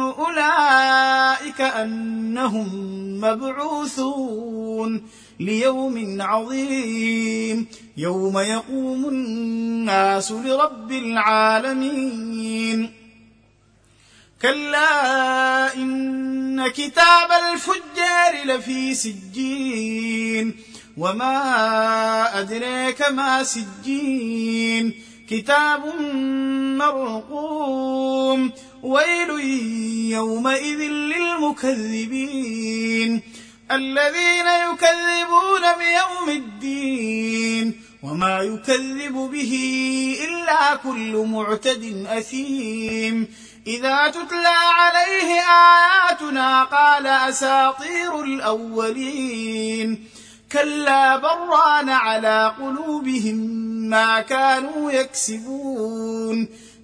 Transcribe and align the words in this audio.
اولئك 0.00 1.60
انهم 1.60 2.68
مبعوثون 3.20 5.02
ليوم 5.40 6.22
عظيم 6.22 7.66
يوم 7.96 8.38
يقوم 8.38 9.08
الناس 9.08 10.32
لرب 10.32 10.92
العالمين 10.92 12.90
كلا 14.42 15.74
ان 15.74 16.68
كتاب 16.68 17.30
الفجار 17.52 18.44
لفي 18.44 18.94
سجين 18.94 20.56
وما 20.96 22.40
ادريك 22.40 23.02
ما 23.10 23.42
سجين 23.42 24.94
كتاب 25.30 25.84
مرقوم 26.78 28.52
ويل 28.82 29.30
يومئذ 30.10 30.78
للمكذبين. 31.58 33.22
الذين 33.70 34.46
يكذبون 34.46 35.62
بيوم 35.78 36.28
الدين. 36.28 37.82
وما 38.02 38.40
يكذب 38.40 39.12
به 39.12 39.52
إلا 40.24 40.74
كل 40.74 41.26
معتد 41.26 42.06
أثيم. 42.08 43.28
إذا 43.66 44.08
تتلى 44.08 44.56
عليه 44.78 45.42
آياتنا 45.42 46.64
قال 46.64 47.06
أساطير 47.06 48.22
الأولين. 48.22 50.08
كلا 50.52 51.16
بران 51.16 51.88
على 51.88 52.54
قلوبهم 52.60 53.36
ما 53.90 54.20
كانوا 54.20 54.92
يكسبون. 54.92 55.97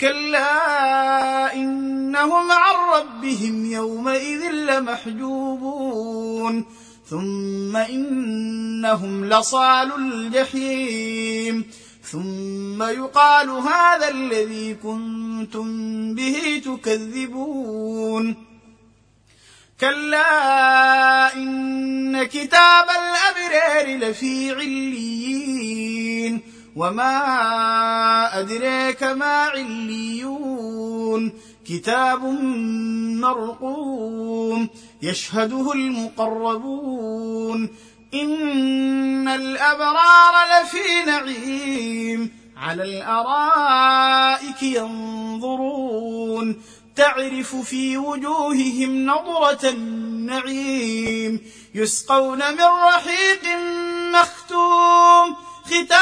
كلا 0.00 1.54
إنهم 1.54 2.52
عن 2.52 2.74
ربهم 2.96 3.72
يومئذ 3.72 4.50
لمحجوبون. 4.50 6.64
ثم 7.10 7.76
إنهم 7.76 9.24
لصال 9.24 9.92
الجحيم. 9.98 11.64
ثم 12.02 12.82
يقال 12.82 13.50
هذا 13.50 14.08
الذي 14.08 14.74
كنتم 14.74 15.68
به 16.14 16.62
تكذبون. 16.64 18.36
كلا 19.80 21.34
إن 21.34 22.24
كتاب 22.24 22.84
الأبرار 22.84 23.96
لفي 23.96 24.52
عليين. 24.52 25.87
وما 26.78 28.40
ادريك 28.40 29.02
ما 29.02 29.44
عليون 29.44 31.32
كتاب 31.68 32.24
مرقوم 33.22 34.68
يشهده 35.02 35.72
المقربون 35.72 37.68
ان 38.14 39.28
الابرار 39.28 40.34
لفي 40.62 41.04
نعيم 41.06 42.30
على 42.56 42.82
الارائك 42.82 44.62
ينظرون 44.62 46.56
تعرف 46.96 47.56
في 47.56 47.98
وجوههم 47.98 49.06
نضره 49.06 49.68
النعيم 49.68 51.40
يسقون 51.74 52.38
من 52.38 52.64
رحيق 52.64 53.42
مختوم 54.14 55.07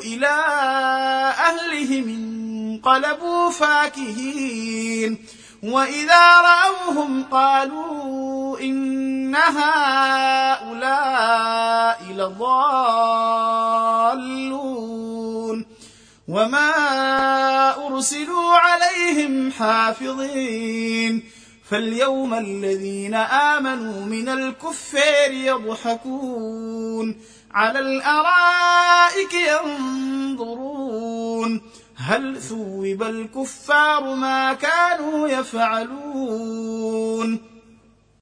إلى 0.00 0.44
أهلهم 1.38 2.08
انقلبوا 2.08 3.50
فاكهين. 3.50 5.26
وإذا 5.62 6.40
رأوهم 6.40 7.24
قالوا 7.24 8.60
إن 8.60 9.36
هؤلاء 9.36 10.68
لضالون. 12.12 12.58
وما 16.28 16.70
أرسلوا 17.86 18.56
عليهم 18.56 19.52
حافظين. 19.52 21.30
فاليوم 21.70 22.34
الذين 22.34 23.14
آمنوا 23.14 24.04
من 24.04 24.28
الكفار 24.28 25.30
يضحكون 25.30 27.16
على 27.50 27.78
الأرائك 27.78 29.34
ينظرون. 30.34 31.60
هل 31.96 32.42
ثوب 32.42 33.02
الكفار 33.02 34.14
ما 34.14 34.52
كانوا 34.52 35.28
يفعلون؟ 35.28 36.78